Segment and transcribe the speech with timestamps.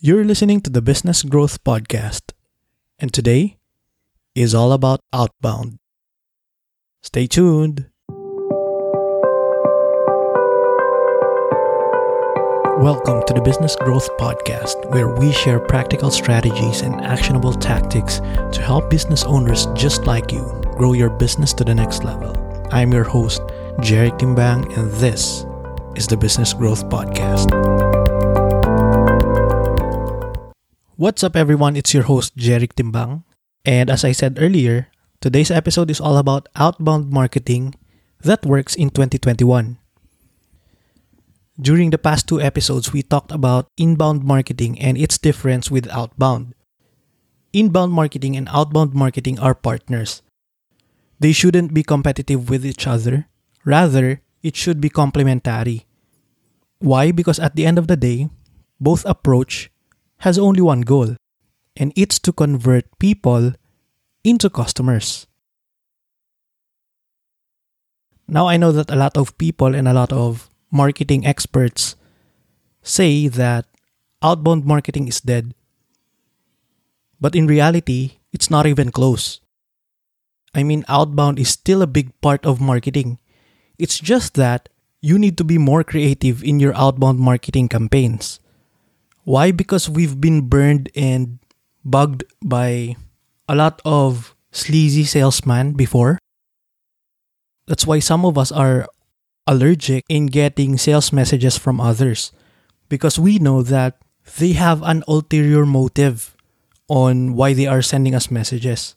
[0.00, 2.30] You're listening to the Business Growth Podcast,
[3.00, 3.58] and today
[4.32, 5.80] is all about outbound.
[7.02, 7.90] Stay tuned.
[12.78, 18.20] Welcome to the Business Growth Podcast, where we share practical strategies and actionable tactics
[18.52, 20.44] to help business owners just like you
[20.76, 22.36] grow your business to the next level.
[22.70, 23.42] I'm your host,
[23.80, 25.44] Jeric Timbang, and this
[25.96, 27.77] is the Business Growth Podcast.
[30.98, 31.78] What's up, everyone?
[31.78, 33.22] It's your host, Jeric Timbang.
[33.62, 34.90] And as I said earlier,
[35.22, 37.78] today's episode is all about outbound marketing
[38.26, 39.78] that works in 2021.
[41.54, 46.58] During the past two episodes, we talked about inbound marketing and its difference with outbound.
[47.52, 50.26] Inbound marketing and outbound marketing are partners.
[51.22, 53.30] They shouldn't be competitive with each other.
[53.64, 55.86] Rather, it should be complementary.
[56.82, 57.12] Why?
[57.14, 58.30] Because at the end of the day,
[58.82, 59.70] both approach
[60.18, 61.16] has only one goal,
[61.76, 63.52] and it's to convert people
[64.24, 65.26] into customers.
[68.26, 71.96] Now, I know that a lot of people and a lot of marketing experts
[72.82, 73.64] say that
[74.22, 75.54] outbound marketing is dead.
[77.20, 79.40] But in reality, it's not even close.
[80.54, 83.18] I mean, outbound is still a big part of marketing.
[83.78, 84.68] It's just that
[85.00, 88.40] you need to be more creative in your outbound marketing campaigns.
[89.28, 89.52] Why?
[89.52, 91.36] Because we've been burned and
[91.84, 92.96] bugged by
[93.44, 96.16] a lot of sleazy salesmen before.
[97.68, 98.88] That's why some of us are
[99.44, 102.32] allergic in getting sales messages from others
[102.88, 104.00] because we know that
[104.40, 106.32] they have an ulterior motive
[106.88, 108.96] on why they are sending us messages.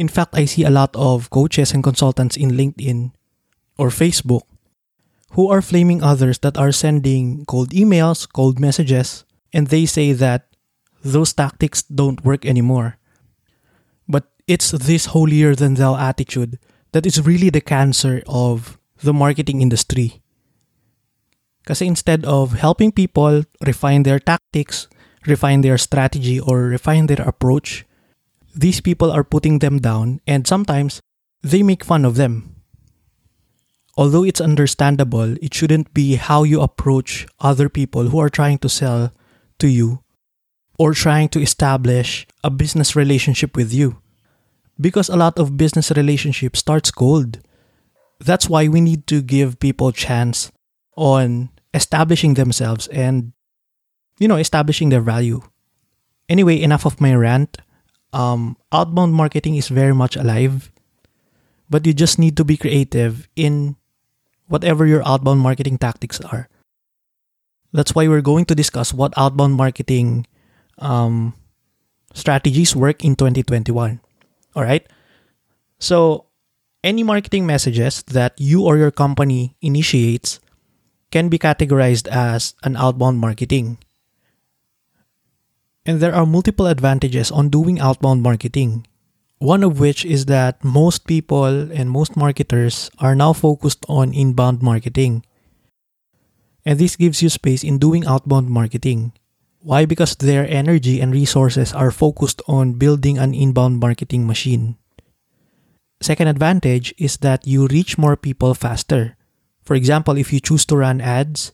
[0.00, 3.12] In fact, I see a lot of coaches and consultants in LinkedIn
[3.76, 4.48] or Facebook
[5.32, 10.48] who are flaming others that are sending cold emails, cold messages, and they say that
[11.02, 12.98] those tactics don't work anymore.
[14.08, 16.58] But it's this holier than thou attitude
[16.92, 20.20] that is really the cancer of the marketing industry.
[21.62, 24.88] Because instead of helping people refine their tactics,
[25.26, 27.86] refine their strategy, or refine their approach,
[28.54, 31.00] these people are putting them down and sometimes
[31.42, 32.61] they make fun of them
[33.96, 38.68] although it's understandable, it shouldn't be how you approach other people who are trying to
[38.68, 39.12] sell
[39.58, 40.02] to you
[40.78, 43.98] or trying to establish a business relationship with you.
[44.80, 47.38] Because a lot of business relationships starts cold.
[48.18, 50.50] That's why we need to give people chance
[50.96, 53.32] on establishing themselves and
[54.18, 55.40] you know establishing their value.
[56.28, 57.58] Anyway, enough of my rant.
[58.12, 60.70] Um, outbound marketing is very much alive,
[61.70, 63.76] but you just need to be creative in
[64.52, 66.52] whatever your outbound marketing tactics are.
[67.72, 70.28] That's why we're going to discuss what outbound marketing
[70.76, 71.32] um,
[72.12, 73.72] strategies work in 2021.
[74.54, 74.84] All right.
[75.80, 76.28] So,
[76.84, 80.38] any marketing messages that you or your company initiates
[81.10, 83.78] can be categorized as an outbound marketing.
[85.86, 88.86] And there are multiple advantages on doing outbound marketing.
[89.42, 94.62] One of which is that most people and most marketers are now focused on inbound
[94.62, 95.26] marketing.
[96.64, 99.18] And this gives you space in doing outbound marketing.
[99.58, 99.82] Why?
[99.84, 104.78] Because their energy and resources are focused on building an inbound marketing machine.
[106.00, 109.16] Second advantage is that you reach more people faster.
[109.66, 111.50] For example, if you choose to run ads,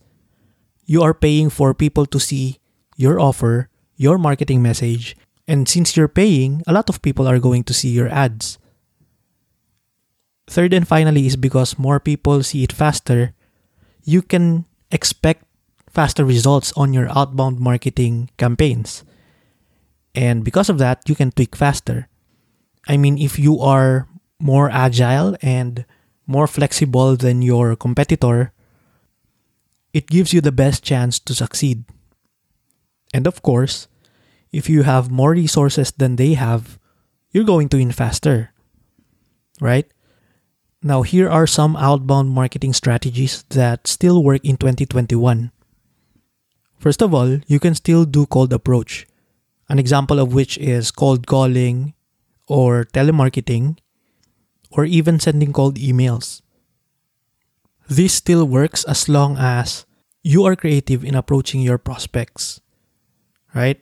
[0.85, 2.61] you are paying for people to see
[3.01, 5.17] your offer, your marketing message,
[5.49, 8.59] and since you're paying, a lot of people are going to see your ads.
[10.47, 13.33] Third and finally is because more people see it faster,
[14.05, 15.45] you can expect
[15.89, 19.05] faster results on your outbound marketing campaigns.
[20.15, 22.09] And because of that, you can tweak faster.
[22.87, 24.07] I mean, if you are
[24.39, 25.85] more agile and
[26.27, 28.53] more flexible than your competitor,
[29.95, 31.85] it gives you the best chance to succeed.
[33.15, 33.89] And of course,
[34.53, 36.79] if you have more resources than they have,
[37.31, 38.53] you're going to win faster.
[39.61, 39.87] Right?
[40.83, 45.51] Now, here are some outbound marketing strategies that still work in 2021.
[46.79, 49.07] First of all, you can still do cold approach,
[49.69, 51.95] an example of which is cold calling
[52.47, 53.79] or telemarketing
[54.71, 56.43] or even sending cold emails.
[57.89, 59.85] This still works as long as
[60.23, 62.61] you are creative in approaching your prospects,
[63.55, 63.81] right?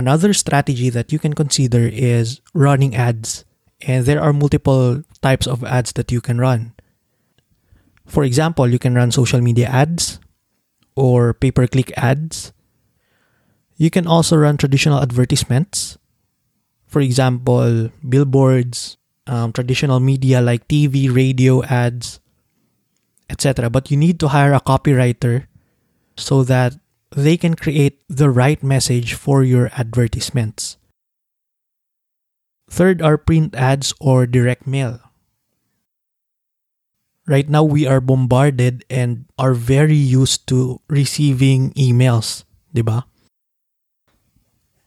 [0.00, 3.44] Another strategy that you can consider is running ads.
[3.84, 6.72] And there are multiple types of ads that you can run.
[8.08, 10.16] For example, you can run social media ads
[10.96, 12.56] or pay per click ads,
[13.80, 15.96] You can also run traditional advertisements.
[16.84, 22.20] For example, billboards, um, traditional media like TV, radio ads,
[23.32, 23.72] etc.
[23.72, 25.48] But you need to hire a copywriter
[26.16, 26.76] so that
[27.14, 30.76] they can create the right message for your advertisements.
[32.70, 35.00] Third are print ads or direct mail.
[37.26, 43.04] Right now, we are bombarded and are very used to receiving emails, diba?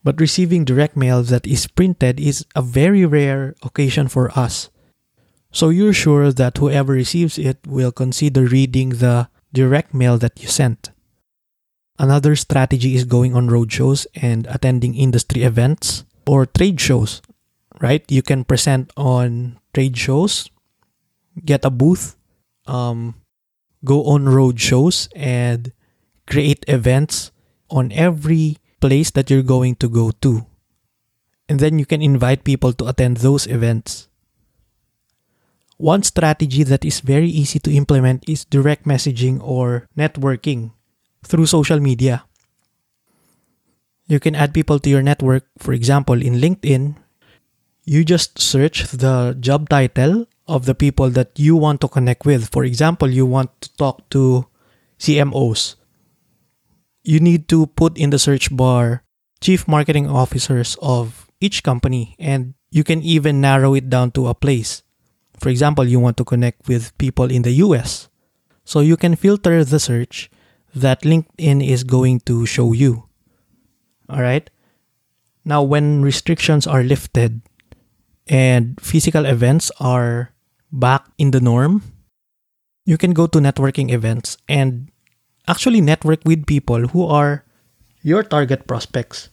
[0.03, 4.69] But receiving direct mail that is printed is a very rare occasion for us.
[5.51, 10.47] So you're sure that whoever receives it will consider reading the direct mail that you
[10.47, 10.92] sent.
[11.99, 17.21] Another strategy is going on roadshows and attending industry events or trade shows,
[17.81, 18.03] right?
[18.09, 20.49] You can present on trade shows,
[21.45, 22.17] get a booth,
[22.65, 23.15] um,
[23.85, 25.71] go on road shows, and
[26.25, 27.31] create events
[27.69, 30.45] on every place that you're going to go to.
[31.47, 34.07] And then you can invite people to attend those events.
[35.77, 40.71] One strategy that is very easy to implement is direct messaging or networking
[41.23, 42.25] through social media.
[44.07, 45.47] You can add people to your network.
[45.57, 46.95] For example, in LinkedIn,
[47.85, 52.51] you just search the job title of the people that you want to connect with.
[52.51, 54.45] For example, you want to talk to
[54.99, 55.75] CMOs.
[57.03, 59.03] You need to put in the search bar
[59.43, 64.33] chief marketing officers of each company, and you can even narrow it down to a
[64.33, 64.83] place.
[65.39, 68.07] For example, you want to connect with people in the US.
[68.63, 70.31] So you can filter the search
[70.75, 73.05] that LinkedIn is going to show you.
[74.09, 74.49] All right.
[75.45, 77.41] Now, when restrictions are lifted
[78.27, 80.31] and physical events are
[80.71, 81.83] back in the norm,
[82.85, 84.89] you can go to networking events and
[85.47, 87.45] actually network with people who are
[88.01, 89.29] your target prospects.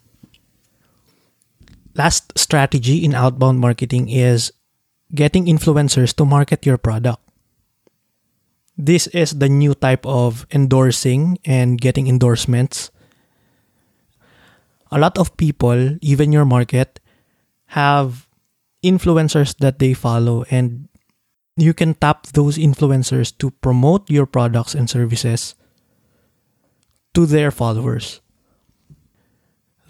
[1.95, 4.53] Last strategy in outbound marketing is
[5.15, 7.23] getting influencers to market your product.
[8.81, 12.91] This is the new type of endorsing and getting endorsements.
[14.91, 16.99] A lot of people, even your market,
[17.77, 18.27] have
[18.83, 20.89] influencers that they follow, and
[21.57, 25.55] you can tap those influencers to promote your products and services
[27.13, 28.23] to their followers.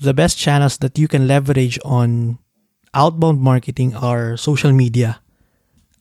[0.01, 2.39] The best channels that you can leverage on
[2.93, 5.21] outbound marketing are social media.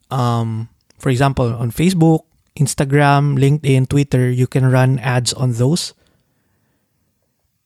[0.10, 2.26] Um, for example, on Facebook,
[2.60, 5.94] Instagram, LinkedIn, Twitter, you can run ads on those.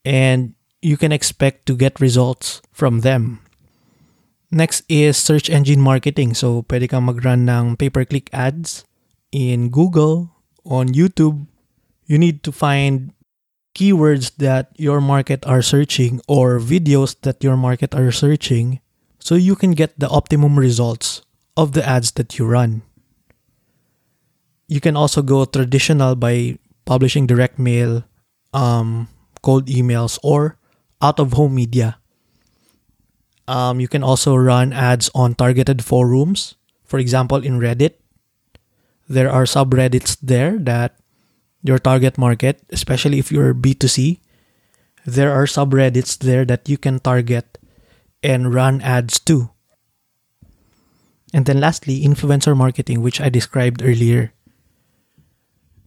[0.05, 3.39] And you can expect to get results from them.
[4.51, 6.37] Next is search engine marketing.
[6.37, 8.85] So, pwede kang mag-run ng pay-per-click ads
[9.33, 10.29] in Google,
[10.61, 11.47] on YouTube.
[12.05, 13.17] You need to find
[13.73, 18.79] keywords that your market are searching or videos that your market are searching
[19.17, 21.25] so you can get the optimum results
[21.57, 22.83] of the ads that you run
[24.73, 26.57] you can also go traditional by
[26.89, 28.01] publishing direct mail,
[28.57, 29.05] um,
[29.45, 30.57] cold emails, or
[30.97, 32.01] out of home media.
[33.47, 36.57] Um, you can also run ads on targeted forums.
[36.89, 38.01] For example, in Reddit,
[39.05, 40.97] there are subreddits there that
[41.61, 44.25] your target market, especially if you're B2C,
[45.05, 47.59] there are subreddits there that you can target
[48.23, 49.51] and run ads to.
[51.31, 54.33] And then lastly, influencer marketing, which I described earlier.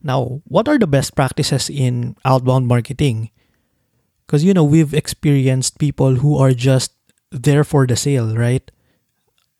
[0.02, 3.30] Now, what are the best practices in outbound marketing?
[4.26, 6.92] Because, you know, we've experienced people who are just
[7.30, 8.70] there for the sale, right?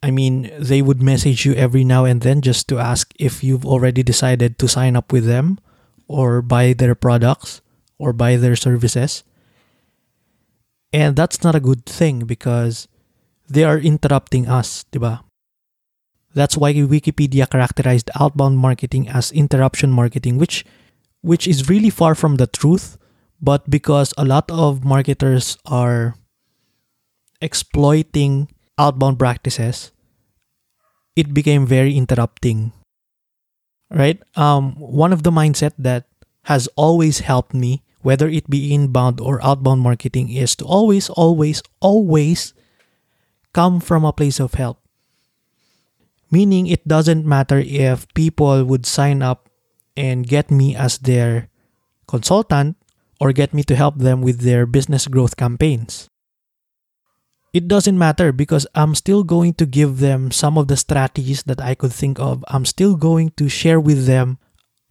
[0.03, 3.67] I mean, they would message you every now and then just to ask if you've
[3.67, 5.59] already decided to sign up with them
[6.07, 7.61] or buy their products
[7.99, 9.25] or buy their services.
[10.93, 12.89] And that's not a good thing because
[13.49, 15.26] they are interrupting us, diba?
[16.37, 20.69] That's why Wikipedia characterized outbound marketing as interruption marketing, which
[21.25, 23.01] which is really far from the truth,
[23.41, 26.15] but because a lot of marketers are
[27.41, 29.97] exploiting outbound practices,
[31.17, 32.77] it became very interrupting.
[33.89, 34.21] Right?
[34.37, 36.05] Um, one of the mindset that
[36.53, 41.63] has always helped me, whether it be inbound or outbound marketing, is to always, always,
[41.81, 42.53] always
[43.55, 44.86] come from a place of help.
[46.37, 49.49] Meaning, it doesn't matter if people would sign up
[49.97, 51.49] and get me as their
[52.05, 52.77] consultant
[53.17, 56.13] or get me to help them with their business growth campaigns.
[57.57, 61.57] It doesn't matter because I'm still going to give them some of the strategies that
[61.57, 62.45] I could think of.
[62.53, 64.37] I'm still going to share with them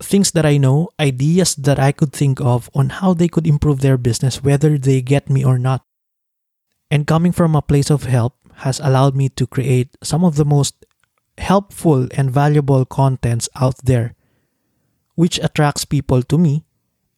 [0.01, 3.85] things that I know, ideas that I could think of on how they could improve
[3.85, 5.85] their business, whether they get me or not.
[6.89, 8.33] And coming from a place of help
[8.65, 10.73] has allowed me to create some of the most
[11.37, 14.15] helpful and valuable contents out there,
[15.15, 16.65] which attracts people to me.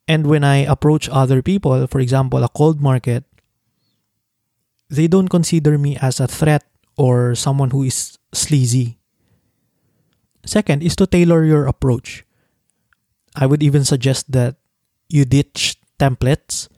[0.08, 3.26] And when I approach other people, for example, a cold market,
[4.90, 6.64] they don't consider me as a threat
[6.96, 8.98] or someone who is sleazy.
[10.46, 12.24] Second is to tailor your approach.
[13.36, 14.56] I would even suggest that
[15.10, 16.70] you ditch templates.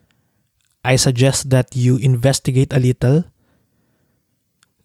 [0.84, 3.26] I suggest that you investigate a little.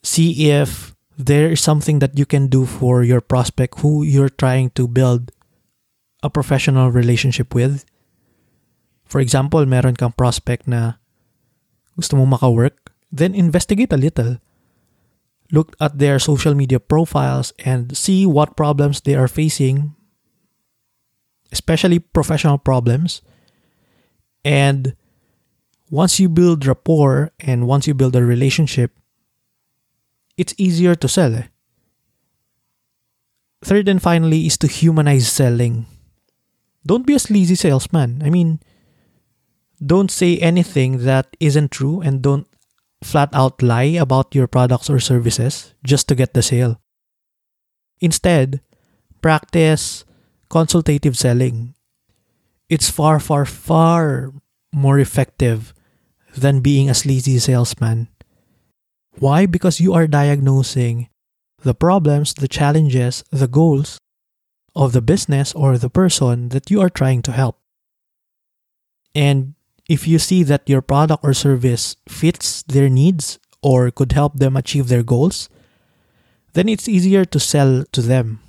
[0.02, 4.70] See if there is something that you can do for your prospect who you're trying
[4.70, 5.30] to build
[6.22, 7.84] a professional relationship with.
[9.04, 10.98] For example, meron kang prospect na
[11.94, 14.42] gusto mo maka-work, then investigate a little
[15.52, 19.94] look at their social media profiles and see what problems they are facing,
[21.52, 23.22] especially professional problems.
[24.44, 24.96] And
[25.90, 28.90] once you build rapport and once you build a relationship,
[30.36, 31.34] it's easier to sell.
[31.34, 31.46] Eh?
[33.64, 35.86] Third and finally is to humanize selling.
[36.86, 38.22] Don't be a sleazy salesman.
[38.22, 38.60] I mean,
[39.84, 42.46] don't say anything that isn't true and don't
[43.02, 46.80] flat out lie about your products or services just to get the sale.
[48.00, 48.60] Instead,
[49.22, 50.04] practice
[50.50, 51.74] consultative selling.
[52.68, 54.32] It's far, far, far
[54.72, 55.72] more effective
[56.36, 58.08] than being a sleazy salesman.
[59.18, 59.46] Why?
[59.46, 61.08] Because you are diagnosing
[61.62, 63.98] the problems, the challenges, the goals
[64.76, 67.58] of the business or the person that you are trying to help.
[69.14, 69.54] And
[69.88, 74.56] if you see that your product or service fits their needs or could help them
[74.56, 75.48] achieve their goals,
[76.52, 78.40] then it's easier to sell to them.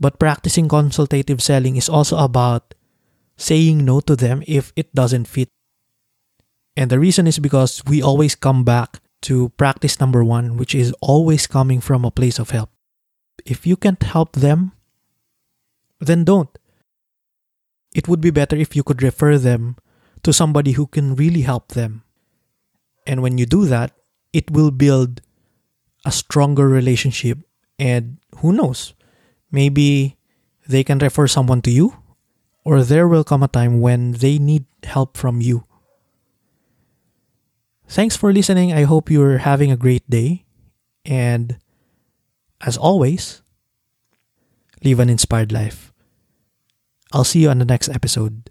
[0.00, 2.74] But practicing consultative selling is also about
[3.36, 5.48] saying no to them if it doesn't fit.
[6.76, 10.94] And the reason is because we always come back to practice number one, which is
[11.00, 12.70] always coming from a place of help.
[13.44, 14.72] If you can't help them,
[16.00, 16.52] then don't.
[17.94, 19.76] It would be better if you could refer them
[20.22, 22.02] to somebody who can really help them.
[23.06, 23.92] And when you do that,
[24.32, 25.20] it will build
[26.04, 27.38] a stronger relationship.
[27.78, 28.94] And who knows,
[29.50, 30.16] maybe
[30.68, 31.96] they can refer someone to you,
[32.64, 35.64] or there will come a time when they need help from you.
[37.86, 38.72] Thanks for listening.
[38.72, 40.44] I hope you're having a great day.
[41.04, 41.58] And
[42.60, 43.42] as always,
[44.82, 45.92] live an inspired life.
[47.12, 48.50] I'll see you on the next episode.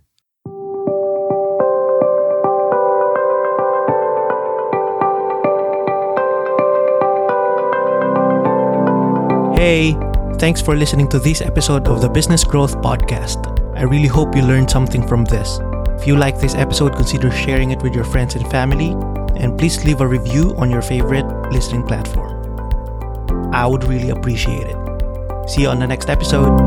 [9.58, 9.98] Hey,
[10.40, 13.48] thanks for listening to this episode of the Business Growth Podcast.
[13.78, 15.60] I really hope you learned something from this.
[16.00, 18.92] If you like this episode, consider sharing it with your friends and family,
[19.38, 22.32] and please leave a review on your favorite listening platform.
[23.54, 25.50] I would really appreciate it.
[25.50, 26.63] See you on the next episode.